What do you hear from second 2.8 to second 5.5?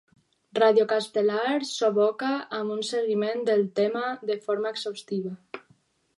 seguiment del tema de forma exhaustiva.